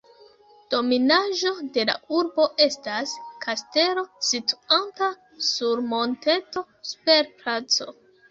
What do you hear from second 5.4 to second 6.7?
sur monteto